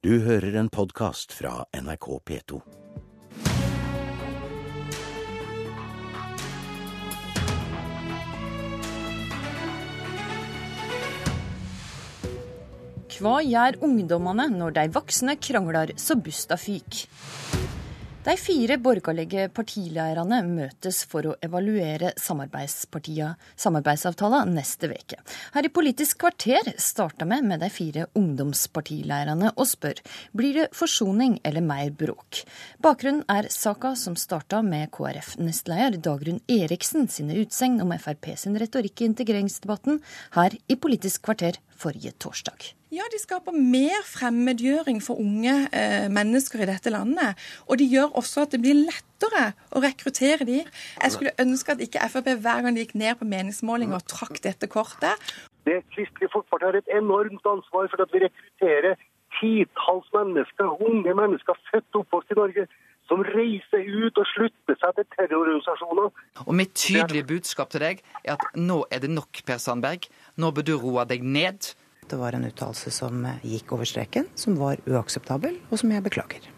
[0.00, 2.58] Du hører en podkast fra NRK P2.
[13.18, 17.04] Hva gjør ungdommene når de voksne krangler så busta fyk?
[18.20, 25.16] De fire borgerlige partileirene møtes for å evaluere samarbeidsavtalen neste uke.
[25.54, 30.02] Her i Politisk kvarter starter vi med de fire ungdomspartileirene og spør
[30.36, 32.44] blir det forsoning eller mer bråk.
[32.84, 39.00] Bakgrunnen er saka som starta med KrF-nestleder Dagrun Eriksen sine utsegn om Frp sin retorikk
[39.00, 39.96] i integreringsdebatten
[40.36, 42.72] her i Politisk kvarter forrige torsdag.
[42.90, 47.38] Ja, de skaper mer fremmedgjøring for unge eh, mennesker i dette landet.
[47.70, 50.58] Og de gjør også at det blir lettere å rekruttere de.
[50.64, 54.66] Jeg skulle ønske at ikke Frp hver gang de gikk ned på meningsmålinger, trakk dette
[54.70, 55.30] kortet.
[55.68, 58.98] Det Kristelig Folkeparti har et enormt ansvar for at vi rekrutterer
[59.38, 62.66] titalls mennesker, unge mennesker født og oppvokst i Norge,
[63.10, 66.10] som reiser ut og slutter seg til terrororganisasjoner.
[66.46, 70.08] Og mitt tydelige budskap til deg er at nå er det nok, Per Sandberg.
[70.40, 71.72] Nå bør du roe deg ned.
[72.10, 76.48] Det var en uttalelse som gikk over streken, som var uakseptabel, og som jeg beklager.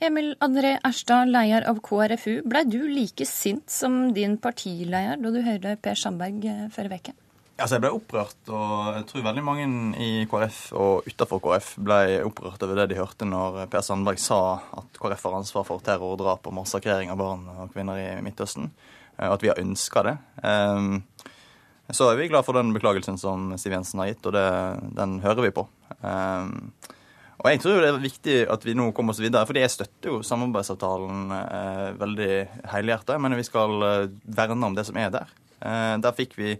[0.00, 2.40] Emil André Erstad, leder av KrFU.
[2.48, 7.19] Blei du like sint som din partileder da du hørte Per Sandberg forrige uke?
[7.60, 9.64] Altså, jeg ble opprørt, og jeg tror veldig mange
[10.00, 14.40] i KrF og utenfor KrF ble opprørt over det de hørte når Per Sandberg sa
[14.80, 18.70] at KrF har ansvar for terror, drap og massakrering av barn og kvinner i Midtøsten.
[19.20, 20.16] Og at vi har ønska det.
[20.40, 21.02] Um,
[21.92, 24.46] så er vi glad for den beklagelsen som Siv Jensen har gitt, og det,
[24.96, 25.66] den hører vi på.
[26.00, 26.72] Um,
[27.40, 30.12] og jeg tror det er viktig at vi nå kommer oss videre, fordi jeg støtter
[30.12, 32.32] jo samarbeidsavtalen eh, veldig
[32.74, 33.14] helhjertet.
[33.14, 35.32] Jeg mener vi skal eh, verne om det som er der.
[35.64, 36.50] Eh, der fikk vi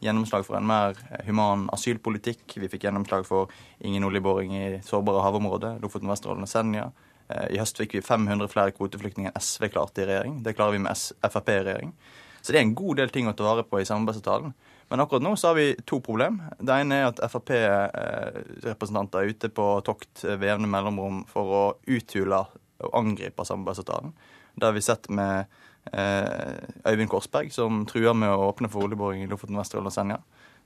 [0.00, 0.96] gjennomslag for en mer
[1.26, 2.56] human asylpolitikk.
[2.56, 6.88] Vi fikk gjennomslag for ingen oljeboring i sårbare havområder, Lofoten, Vesterålen og Senja.
[7.28, 10.40] Eh, I høst fikk vi 500 flere kvoteflyktninger enn SV klarte i regjering.
[10.44, 11.92] Det klarer vi med Frp i regjering.
[12.40, 14.54] Så det er en god del ting å ta vare på i samarbeidsavtalen.
[14.88, 16.38] Men akkurat nå så har vi to problem.
[16.64, 22.44] Det ene er at Frp-representanter er ute på tokt ved jevne mellomrom for å uthule
[22.78, 24.14] og angripe samarbeidsavtalen.
[24.54, 29.24] Det har vi sett med eh, Øyvind Korsberg, som truer med å åpne for oljeboring
[29.24, 30.18] i Lofoten, Vesterålen og Senja.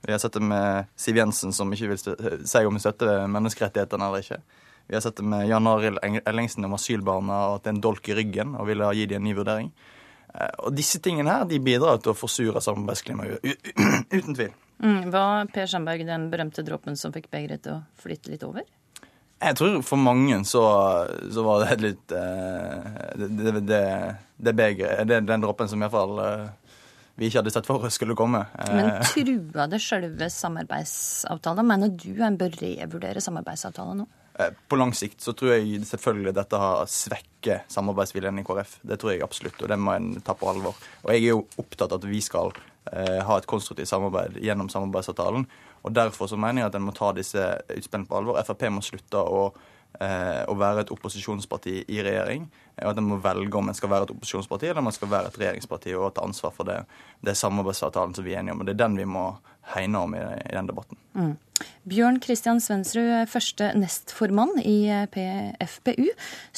[0.03, 4.09] Vi har sett det med Siv Jensen, som ikke vil si om hun støtter menneskerettighetene
[4.09, 4.41] eller ikke.
[4.87, 7.85] Vi har sett det med Jan Arild Ellingsen om asylbarna og at det er en
[7.85, 9.71] dolk i ryggen, og ville gi dem en ny vurdering.
[10.65, 13.47] Og disse tingene her de bidrar til å forsure samarbeidsklimaet,
[14.17, 14.51] uten tvil.
[14.83, 18.65] Mm, var Per Sandberg den berømte dråpen som fikk begeret til å flytte litt over?
[19.43, 20.63] Jeg tror for mange så,
[21.33, 22.89] så var det litt eh,
[23.19, 23.83] Det, det, det,
[24.47, 26.51] det begeret Det er den dråpen som iallfall eh,
[27.13, 28.39] vi ikke hadde sett for oss skulle komme.
[28.73, 31.67] Men eh, trua det selve samarbeidsavtalen?
[31.69, 34.07] Mener du en bør revurdere samarbeidsavtalen nå?
[34.65, 38.79] På lang sikt så tror jeg selvfølgelig dette har svekket samarbeidsviljen i KrF.
[38.81, 40.79] Det tror jeg absolutt, og det må en ta på alvor.
[41.03, 42.49] Og jeg er jo opptatt av at vi skal
[42.91, 45.45] ha et konstruktivt samarbeid gjennom samarbeidsavtalen.
[45.83, 48.41] Og derfor så mener jeg at en må ta disse utspillene på alvor.
[48.43, 49.45] Frp må slutte å
[50.01, 52.47] Eh, å være et opposisjonsparti i regjering.
[52.81, 55.11] Og at en må velge om en skal være et opposisjonsparti eller om en skal
[55.11, 56.79] være et regjeringsparti og ta ansvar for det,
[57.21, 58.63] det samarbeidsavtalen som vi er enige om.
[58.63, 59.27] Og Det er den vi må
[59.75, 60.97] hegne om i, i den debatten.
[61.13, 61.35] Mm.
[61.87, 64.79] Bjørn Kristian Svendsrud, første nestformann i
[65.13, 66.09] PFPU,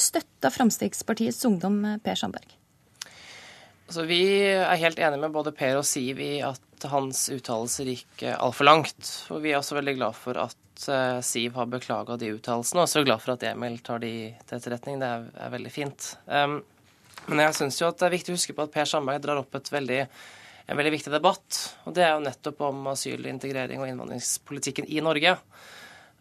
[0.08, 2.56] støtta Fremskrittspartiets ungdom Per Sandberg?
[3.86, 8.24] Altså, vi er helt enige med både Per og Siv i at hans uttalelser gikk
[8.34, 9.10] altfor langt.
[9.34, 12.90] Og vi er også veldig glad for at uh, Siv har beklaga de uttalelsene, og
[12.90, 14.98] også glad for at Emil tar de til etterretning.
[15.02, 16.08] Det er, er veldig fint.
[16.26, 16.58] Um,
[17.30, 19.44] men jeg syns jo at det er viktig å huske på at Per Sandberg drar
[19.44, 20.02] opp veldig,
[20.66, 21.62] en veldig viktig debatt.
[21.86, 25.38] Og det er jo nettopp om asyl, integrering og innvandringspolitikken i Norge.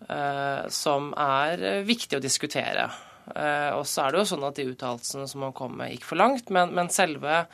[0.04, 2.91] Uh, som er viktig å diskutere.
[3.30, 6.04] Uh, og så er det jo sånn at de uttalelsene som han kom med, gikk
[6.10, 6.52] for langt.
[6.52, 7.44] Men, men selve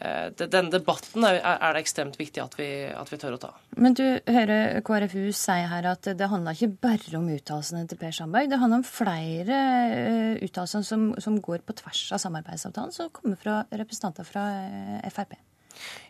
[0.00, 3.52] Eh, denne debatten er, det ekstremt viktig at vi, at vi, tør å ta.
[3.78, 8.14] Men du hører KrFU si her at det handler ikke bare om uttalelsene til Per
[8.16, 8.50] Sandberg.
[8.50, 9.60] Det handler om flere
[9.94, 15.10] eh, uttalelser som, som, går på tvers av samarbeidsavtalen, som kommer fra representanter fra eh,
[15.14, 15.36] Frp.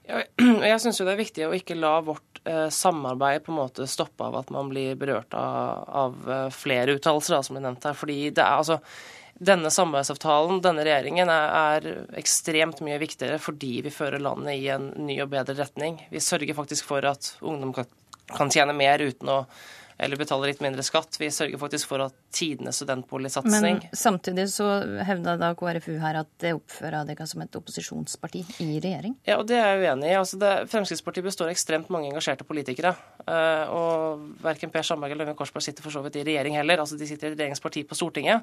[0.09, 0.23] Ja,
[0.71, 4.27] jeg syns det er viktig å ikke la vårt eh, samarbeid på en måte stoppe
[4.27, 7.97] av at man blir berørt av, av flere uttalelser, som er nevnt her.
[7.99, 8.81] Fordi det er altså
[9.35, 14.93] denne samarbeidsavtalen, denne regjeringen, er, er ekstremt mye viktigere fordi vi fører landet i en
[15.09, 15.99] ny og bedre retning.
[16.13, 17.89] Vi sørger faktisk for at ungdom kan,
[18.31, 19.41] kan tjene mer uten å
[19.99, 21.17] eller betale litt mindre skatt.
[21.21, 24.67] Vi sørger faktisk for at tidenes studentboligsatsing Men samtidig så
[25.07, 29.15] hevda da KrFU her at det oppfører dere som et opposisjonsparti i regjering?
[29.29, 30.17] Ja, og det er jeg uenig i.
[30.19, 32.95] Altså det, Fremskrittspartiet består av ekstremt mange engasjerte politikere.
[33.29, 36.83] Uh, og verken Per Sandberg eller Lønning Korsberg sitter for så vidt i regjering heller.
[36.83, 38.43] Altså De sitter i regjeringsparti på Stortinget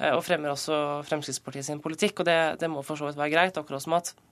[0.00, 2.20] uh, og fremmer også Fremskrittspartiet sin politikk.
[2.20, 4.31] Og det, det må for så vidt være greit, akkurat som at Eh,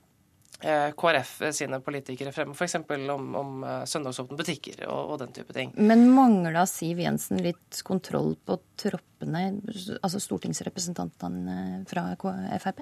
[0.61, 2.77] KrF sine politikere fremme, f.eks.
[3.15, 5.73] om, om eh, søndagsåpne butikker og, og, den type ting.
[5.77, 9.43] Men mangla Siv Jensen litt kontroll på troppene,
[10.01, 12.81] altså stortingsrepresentantene fra Frp?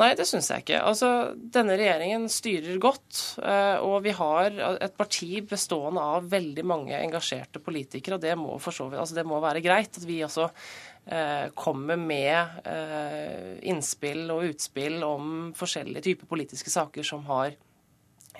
[0.00, 0.82] Nei, det syns jeg ikke.
[0.84, 6.96] Altså, Denne regjeringen styrer godt, eh, og vi har et parti bestående av veldig mange
[7.00, 10.20] engasjerte politikere, og det må, for så vidt, altså, det må være greit at vi
[10.20, 10.99] Eh,
[11.58, 17.56] kommer med eh, innspill og utspill om forskjellige typer politiske saker som har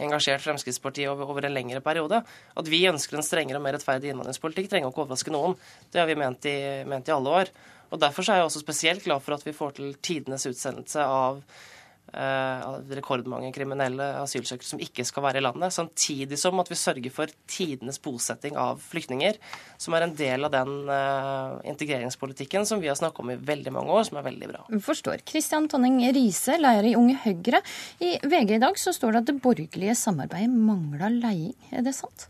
[0.00, 2.22] engasjert Fremskrittspartiet over, en lengre periode.
[2.56, 5.58] At vi ønsker en strengere og mer rettferdig innvandringspolitikk, trenger ikke overraske noen.
[5.93, 6.56] Det har vi ment i,
[6.88, 7.52] ment i alle år.
[7.90, 11.43] Og Derfor er jeg også spesielt glad for at vi får til tidenes utsendelse av
[11.44, 11.80] Eh,
[12.11, 15.75] rekordmange kriminelle asylsøkere som ikke skal være i landet.
[15.75, 19.39] Samtidig som at vi sørger for tidenes bosetting av flyktninger,
[19.81, 23.75] som er en del av den uh, integreringspolitikken som vi har snakket om i veldig
[23.77, 24.65] mange år, som er veldig bra.
[24.85, 25.23] Forstår.
[25.29, 27.62] Kristian Tonning Riise, leder i Unge Høyre.
[28.03, 31.57] I VG i dag så står det at det borgerlige samarbeidet mangler leiing.
[31.75, 32.29] Er det sant?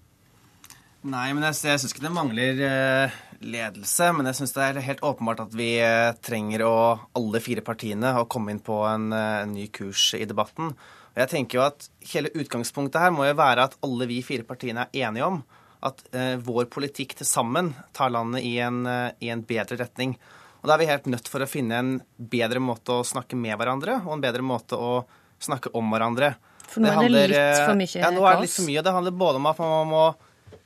[1.00, 4.10] Nei, men jeg, jeg syns ikke det mangler uh, ledelse.
[4.16, 6.74] Men jeg syns det er helt åpenbart at vi uh, trenger å,
[7.18, 10.74] alle fire partiene, å komme inn på en, en ny kurs i debatten.
[11.10, 14.46] Og jeg tenker jo at Hele utgangspunktet her må jo være at alle vi fire
[14.46, 15.40] partiene er enige om
[15.84, 16.02] at
[16.44, 20.12] vår politikk til sammen tar landet i en, i en bedre retning.
[20.60, 23.56] Og Da er vi helt nødt for å finne en bedre måte å snakke med
[23.56, 25.00] hverandre og en bedre måte å
[25.40, 26.34] snakke om hverandre.
[26.68, 28.02] For nå handler, er det litt for mye kaos?
[28.04, 28.82] Ja, nå er det litt for mye.
[28.84, 30.02] Det handler både om at man må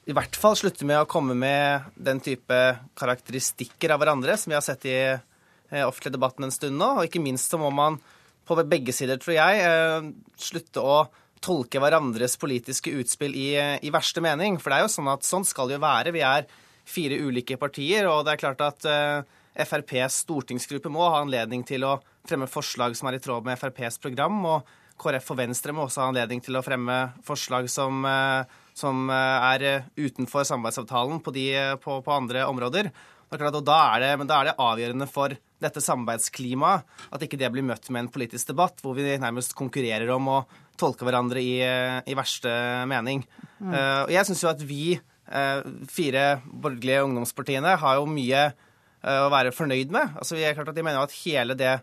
[0.04, 2.58] i hvert fall slutte med å komme med den type
[2.98, 6.90] karakteristikker av hverandre som vi har sett i eh, offentlig debatten en stund nå.
[6.98, 7.96] Og ikke minst så må man
[8.44, 10.98] på begge sider, tror jeg, eh, slutte å
[11.44, 14.58] tolke hverandres politiske utspill i, i, verste mening.
[14.60, 16.14] For det er jo sånn at sånn skal det jo være.
[16.14, 16.48] Vi er
[16.88, 19.24] fire ulike partier, og det er klart at uh,
[19.64, 21.98] FrPs stortingsgruppe må ha anledning til å
[22.28, 24.40] fremme forslag som er i tråd med FrPs program.
[24.48, 24.72] Og
[25.04, 26.98] KrF og Venstre må også ha anledning til å fremme
[27.28, 32.44] forslag som uh, som eh, er eh, utenfor samarbeidsavtalen på, de, eh, på, på andre
[32.50, 32.90] områder.
[33.34, 36.84] Og da er, det, men da er det avgjørende for dette samarbeidsklimaet
[37.14, 40.36] at ikke det blir møtt med en politisk debatt hvor vi nærmest konkurrerer om å
[40.78, 42.52] tolke hverandre i, i verste
[42.90, 43.24] mening.
[43.58, 43.72] Mm.
[43.72, 49.24] Uh, og jeg syns jo at vi uh, fire borgerlige ungdomspartiene har jo mye uh,
[49.24, 50.14] å være fornøyd med.
[50.20, 51.74] Altså, vi er klart at De mener at hele det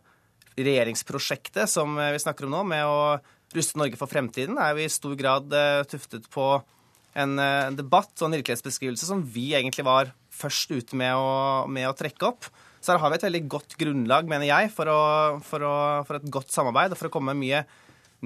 [0.60, 3.00] regjeringsprosjektet som vi snakker om nå, med å
[3.56, 5.52] ruste Norge for fremtiden, er jo i stor grad
[5.92, 6.54] tuftet på
[7.14, 11.90] en, eh, debatt og en virkelighetsbeskrivelse som vi egentlig var først ute med å, med
[11.90, 12.48] å trekke opp.
[12.82, 15.02] Så her har vi et veldig godt grunnlag, mener jeg, for, å,
[15.46, 15.76] for, å,
[16.08, 17.66] for et godt samarbeid og for å komme med mye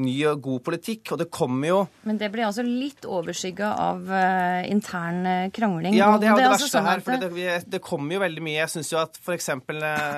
[0.02, 1.78] ny og god politikk, og det kommer jo
[2.08, 5.96] Men det blir altså litt overskygga av uh, intern eh, krangling?
[5.96, 7.04] Ja, det er jo det, det verste sånn her.
[7.06, 8.58] for det, det, kommer jo veldig mye.
[8.60, 9.50] Jeg syns jo at f.eks.
[9.56, 9.62] Uh,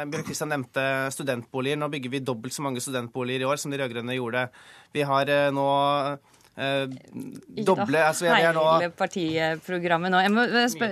[0.09, 1.77] Bjørn Kristian nevnte studentboliger.
[1.81, 4.47] Nå bygger vi dobbelt så mange studentboliger i år som de rød-grønne gjorde.
[4.97, 5.69] Vi har uh, nå
[6.57, 6.89] Uh,
[7.63, 8.68] doble altså jeg, jeg nå...
[8.81, 10.21] Hele partiprogrammet nå.
[10.25, 10.45] Jeg må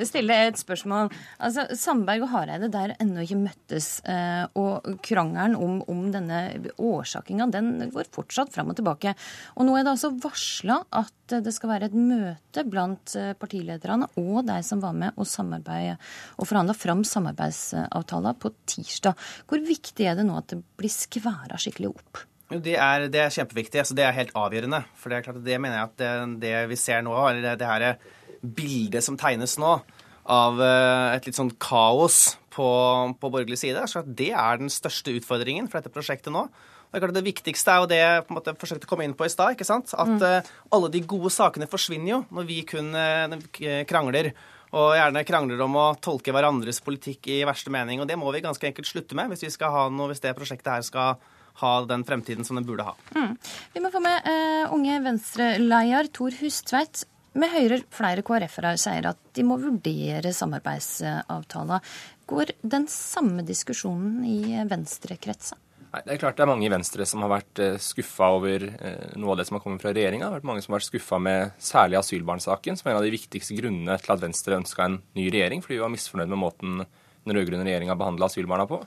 [0.06, 1.12] stille et spørsmål.
[1.40, 6.42] Altså, Sandberg og Hareide der ennå ikke møttes, Eh, og krangelen om, om denne
[6.82, 9.16] årsakinga den går fortsatt fram og tilbake.
[9.58, 14.10] Og nå er det altså varsla at det skal være et møte blant eh, partilederne
[14.22, 15.98] og de som var med og samarbeide
[16.38, 19.18] og forhandla fram samarbeidsavtaler på tirsdag.
[19.50, 22.26] Hvor viktig er det nå at det blir skværa skikkelig opp?
[22.46, 23.82] Det er, det er, kjempeviktig.
[23.82, 24.84] altså Det er helt avgjørende.
[25.00, 26.12] For det er klart at det mener jeg at det,
[26.44, 27.98] det vi ser nå, eller det, her
[28.46, 29.80] bildet som tegnes nå
[30.30, 32.68] av eh, et litt sånn kaos på,
[33.20, 36.48] på borgerlig side, så det er den største utfordringen for dette prosjektet nå.
[36.86, 39.06] Det, er klart det viktigste er jo det jeg på en måte forsøkte å komme
[39.08, 39.58] inn på i stad.
[39.60, 40.22] At mm.
[40.22, 43.36] uh, alle de gode sakene forsvinner jo når vi kun uh,
[43.90, 44.32] krangler.
[44.76, 48.00] Og gjerne krangler om å tolke hverandres politikk i verste mening.
[48.00, 50.34] Og det må vi ganske enkelt slutte med hvis vi skal ha noe, hvis det
[50.38, 51.20] prosjektet her skal
[51.62, 52.96] ha den fremtiden som den burde ha.
[53.16, 53.36] Mm.
[53.74, 57.06] Vi må få med uh, unge Venstre-leder Tor Hustveit.
[57.36, 61.84] Vi hører flere KrF-ere sier at de må vurdere samarbeidsavtaler.
[62.26, 65.60] Går den samme diskusjonen i venstrekretser?
[65.96, 68.66] Nei, Det er klart det er mange i Venstre som har vært eh, skuffa over
[68.68, 70.26] eh, noe av det som har kommet fra regjeringa.
[70.26, 73.08] Det har vært mange som har vært skuffa med særlig asylbarnsaken, som er en av
[73.08, 76.42] de viktigste grunnene til at Venstre ønska en ny regjering, fordi vi var misfornøyd med
[76.42, 78.82] måten den rød-grønne regjeringa behandla asylbarna på.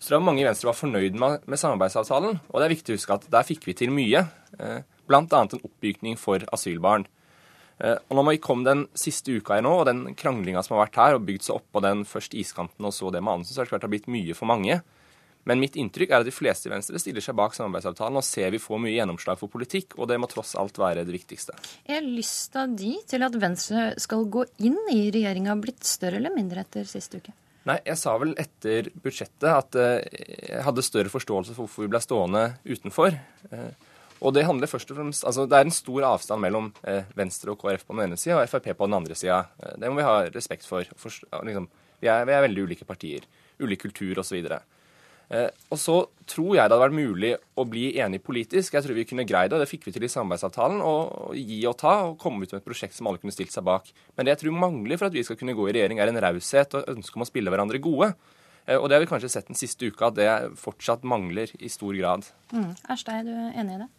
[0.00, 2.38] Så tror jeg mange i Venstre var fornøyd med, med, samarbeidsavtalen.
[2.48, 4.24] Og det er viktig å huske at der fikk vi til mye.
[4.56, 4.78] Eh,
[5.10, 5.20] Bl.a.
[5.20, 7.04] en oppbygning for asylbarn.
[7.80, 10.86] Eh, og når vi kom den siste uka her nå, og den kranglinga som har
[10.86, 13.52] vært her, og bygd seg opp på den først iskanten og så det med Anundsen,
[13.52, 14.80] så har det det har blitt mye for mange.
[15.48, 18.52] Men mitt inntrykk er at de fleste i Venstre stiller seg bak samarbeidsavtalen og ser
[18.52, 21.56] vi får mye gjennomslag for politikk, og det må tross alt være det viktigste.
[21.88, 26.64] Er lysta di til at Venstre skal gå inn i regjeringa blitt større eller mindre
[26.64, 27.36] etter siste uke?
[27.68, 30.04] Nei, jeg sa vel etter budsjettet at eh,
[30.48, 33.18] jeg hadde større forståelse for hvorfor vi ble stående utenfor.
[33.52, 33.90] Eh,
[34.20, 37.52] og det handler først og fremst, altså det er en stor avstand mellom eh, Venstre
[37.52, 39.42] og KrF på den ene sida og Frp på den andre sida.
[39.80, 40.88] Det må vi ha respekt for.
[40.96, 41.68] for liksom,
[42.00, 43.24] vi, er, vi, er, veldig ulike partier.
[43.60, 44.40] Ulik kultur osv.
[44.40, 44.79] Eh,
[45.30, 45.96] og så
[46.30, 48.74] tror jeg det hadde vært mulig å bli enig politisk.
[48.74, 50.82] Jeg tror vi kunne greid det, det fikk vi til i samarbeidsavtalen.
[50.82, 53.66] Å gi og ta, og komme ut med et prosjekt som alle kunne stilt seg
[53.66, 53.92] bak.
[54.16, 56.22] Men det jeg tror mangler for at vi skal kunne gå i regjering, er en
[56.26, 58.12] raushet og ønske om å spille hverandre gode.
[58.66, 60.28] Eh, og det har vi kanskje sett den siste uka, at det
[60.60, 62.26] fortsatt mangler i stor grad.
[62.54, 62.74] Mm.
[62.90, 63.90] Erstad, er du enig i det?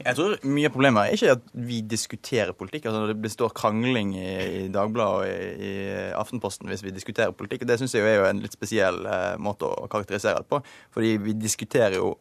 [0.00, 2.88] Jeg tror mye av problemet er ikke at vi diskuterer politikk.
[2.88, 5.72] altså Det består krangling i, i Dagbladet og i, i,
[6.16, 7.66] Aftenposten hvis vi diskuterer politikk.
[7.68, 10.62] Det syns jeg er jo en litt spesiell eh, måte å karakterisere det på.
[10.96, 12.14] Fordi vi diskuterer jo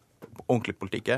[0.48, 1.14] ordentlig politikk.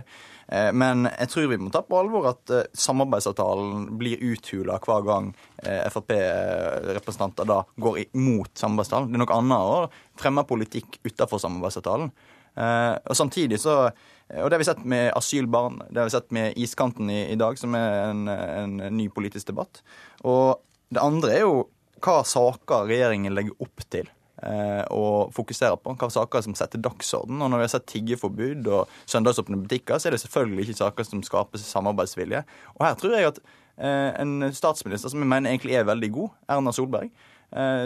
[0.48, 5.06] Eh, men jeg tror vi må ta på alvor at eh, samarbeidsavtalen blir uthula hver
[5.08, 5.32] gang
[5.64, 9.12] eh, Frp-representanter da går imot samarbeidsavtalen.
[9.12, 12.14] Det er noe annet å fremme politikk utenfor samarbeidsavtalen.
[12.56, 13.88] Eh, og samtidig så
[14.34, 17.38] og det har vi sett med asylbarn, det har vi sett med iskanten i, i
[17.38, 19.84] dag, som er en, en, ny politisk debatt.
[20.26, 20.58] Og
[20.94, 21.66] det andre er jo
[22.04, 24.08] hva saker regjeringen legger opp til
[24.44, 25.96] eh, å fokusere på.
[26.00, 27.42] Hva saker som setter dagsorden.
[27.42, 31.10] Og når vi har sett tiggeforbud og søndagsåpne butikker, så er det selvfølgelig ikke saker
[31.10, 32.44] som skaper samarbeidsvilje.
[32.78, 36.36] Og her tror jeg at eh, en statsminister som jeg mener egentlig er veldig god,
[36.58, 37.14] Erna Solberg,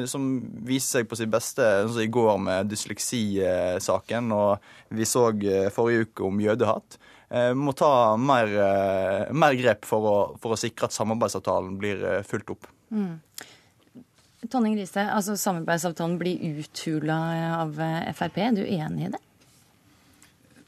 [0.08, 0.28] som
[0.68, 6.08] viser seg på sitt beste altså i går med dysleksisaken, og vi så eh, forrige
[6.08, 6.98] uke om jødehat.
[7.28, 8.54] Eh, må ta mer,
[9.36, 12.70] mer grep for å, for å, sikre at samarbeidsavtalen blir fulgt opp.
[12.96, 13.20] Mm.
[14.48, 17.18] Tonning Riise, altså samarbeidsavtalen blir uthula
[17.58, 17.76] av
[18.16, 18.44] Frp.
[18.46, 19.24] Er du enig i det?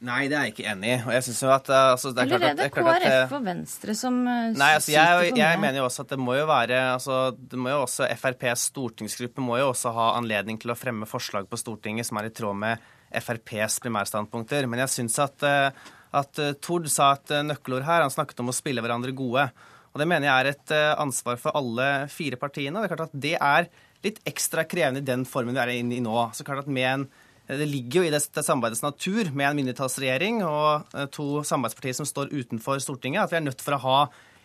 [0.00, 0.98] Nei, det er jeg ikke enig i.
[1.04, 3.42] Og jeg synes jo at, eh, altså, det er Eller er det, at, KrF og
[3.44, 6.78] Venstre som eh, Nei, altså, jeg, jeg mener jo også at det må jo være
[6.94, 11.08] altså, det må jo også, FrPs stortingsgruppe må jo også ha anledning til å fremme
[11.08, 12.88] forslag på Stortinget som er i tråd med
[13.20, 14.70] FrPs primærstandpunkter.
[14.70, 18.06] Men jeg syns at, eh, at Tord sa et nøkkelord her.
[18.06, 19.50] Han snakket om å spille hverandre gode.
[19.92, 22.78] Og det mener jeg er et ansvar for alle fire partiene.
[22.78, 23.68] Det er klart at det er
[24.06, 26.22] litt ekstra krevende i den formen vi er inne i nå.
[26.32, 27.10] Så klart at med en
[27.58, 32.08] det ligger jo i det samarbeidets natur med en mindretallsregjering og eh, to samarbeidspartier som
[32.08, 33.96] står utenfor Stortinget, at vi er nødt for å ha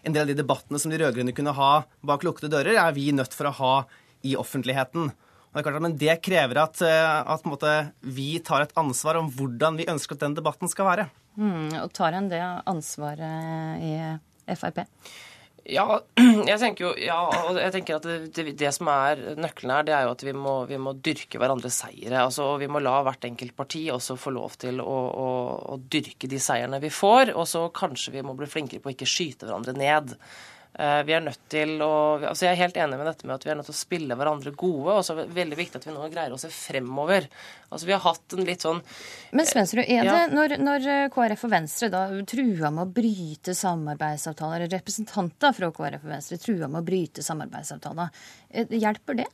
[0.05, 1.69] en del av de debattene som de rød-grønne kunne ha
[2.05, 3.75] bak lukkede dører, er vi nødt for å ha
[4.25, 5.11] i offentligheten.
[5.55, 9.77] Det klart men det krever at, eh, at måte, vi tar et ansvar om hvordan
[9.79, 11.07] vi ønsker at den debatten skal være.
[11.39, 14.83] Mm, og tar en det ansvaret i Frp?
[15.65, 15.85] Ja,
[16.51, 17.19] jeg tenker jo ja,
[17.57, 20.53] jeg tenker at det, det, som er nøkkelen her, det er jo at vi må,
[20.69, 22.19] vi må dyrke hverandres seire.
[22.21, 25.29] Altså, vi må la hvert enkelt parti også få lov til å, å,
[25.73, 27.33] å dyrke de seierne vi får.
[27.33, 30.13] Og så kanskje vi må bli flinkere på å ikke skyte hverandre ned.
[30.75, 33.45] Eh, vi er nødt til å altså Jeg er helt enig med dette med at
[33.45, 34.97] vi er nødt til å spille hverandre gode.
[34.97, 37.29] Og så er det veldig viktig at vi nå greier å se fremover.
[37.69, 38.81] Altså Vi har hatt en litt sånn
[39.31, 44.67] Men Svensrud, er det når, når, KrF og Venstre da trua med å bryte samarbeidsavtaler,
[44.73, 49.31] representanter fra KrF og Venstre trua med å bryte samarbeidsavtaler, eh, hjelper det?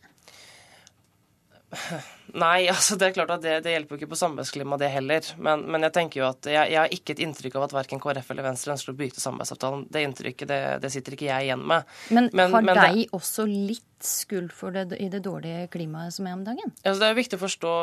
[2.31, 5.29] Nei, altså det er klart at det, det hjelper jo ikke på samarbeidsklimaet, det heller.
[5.43, 8.01] Men, men, jeg tenker jo at jeg, jeg, har ikke et inntrykk av at verken
[8.03, 9.85] KrF eller Venstre ønsker å bryte samarbeidsavtalen.
[9.91, 11.87] Det inntrykket det, det, sitter ikke jeg igjen med.
[12.09, 16.25] Men, men har men, deg også litt skyld for det i det dårlige klimaet som
[16.25, 16.73] er om dagen?
[16.81, 17.73] Altså det er jo viktig å forstå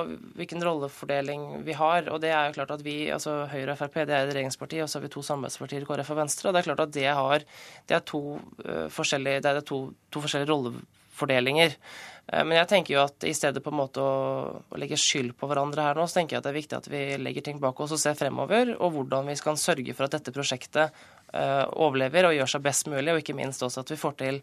[0.41, 2.11] hvilken rollefordeling vi har.
[2.11, 4.83] Og det er jo klart at vi, altså Høyre og Frp, det er et regjeringsparti,
[4.83, 6.51] og så har vi to samarbeidspartier, KrF og Venstre.
[6.51, 7.49] Og det er klart at det har
[7.89, 8.23] Det er to,
[8.65, 11.77] uh, forskjellige, det er to, to forskjellige rollefordelinger.
[11.79, 14.17] Eh, men jeg tenker jo at i stedet på en måte å,
[14.61, 16.89] å, legge skyld på hverandre her nå, så tenker jeg at det er viktig at
[16.93, 20.19] vi legger ting bak oss og ser fremover, og hvordan vi skal sørge for at
[20.19, 20.93] dette prosjektet
[21.33, 24.43] uh, overlever og gjør seg best mulig, og ikke minst også at vi får til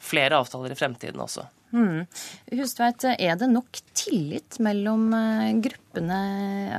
[0.00, 1.44] flere avtaler i fremtiden også.
[1.70, 2.06] Mm.
[2.58, 6.16] Hustveit, er det nok tillit mellom eh, gruppene,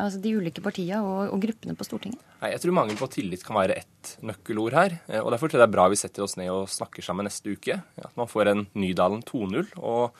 [0.01, 2.25] altså de ulike partiene og, og, gruppene på Stortinget?
[2.41, 4.97] Nei, Jeg tror mangel på tillit kan være ett nøkkelord her.
[5.21, 7.53] og Derfor tror jeg det er bra vi setter oss ned og snakker sammen neste
[7.53, 7.77] uke.
[8.01, 9.77] At man får en Nydalen 2.0.
[9.77, 10.17] og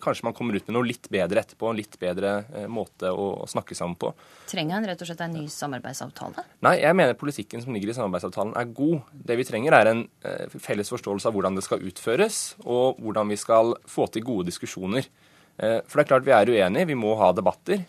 [0.00, 3.26] Kanskje man kommer ut med noe litt bedre etterpå, en litt bedre eh, måte å,
[3.42, 4.12] å, snakke sammen på.
[4.50, 6.44] Trenger han rett og slett en ny samarbeidsavtale?
[6.64, 9.08] Nei, jeg mener politikken som ligger i samarbeidsavtalen er god.
[9.12, 13.32] Det vi trenger er en eh, felles forståelse av hvordan det skal utføres, og hvordan
[13.34, 15.08] vi skal få til gode diskusjoner.
[15.58, 17.84] Eh, for det er klart vi er uenige, vi må ha debatter.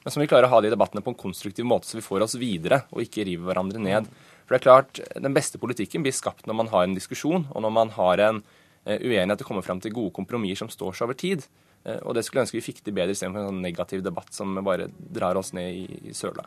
[0.00, 2.04] Men så må vi klare å ha de debattene på en konstruktiv måte, så vi
[2.04, 4.08] får oss videre og ikke river hverandre ned.
[4.44, 7.62] For det er klart, Den beste politikken blir skapt når man har en diskusjon, og
[7.62, 8.40] når man har en
[8.98, 11.46] uenighet og komme fram til gode kompromisser som står seg over tid.
[12.04, 14.58] Og det skulle jeg ønske vi fikk til bedre istedenfor en sånn negativ debatt som
[14.66, 16.44] bare drar oss ned i, i søla.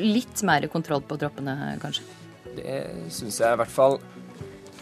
[0.00, 2.04] Litt mer kontroll på troppene, kanskje?
[2.58, 2.80] Det
[3.14, 3.96] syns jeg i hvert fall.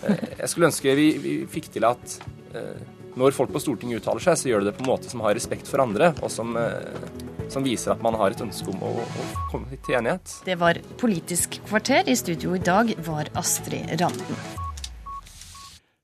[0.03, 2.19] Jeg skulle ønske vi, vi fikk til at
[3.15, 5.37] når folk på Stortinget uttaler seg, så gjør de det på en måte som har
[5.37, 6.57] respekt for andre, og som,
[7.53, 10.41] som viser at man har et ønske om å, å komme til enighet.
[10.49, 12.09] Det var Politisk kvarter.
[12.09, 14.62] I studio i dag var Astrid Randen.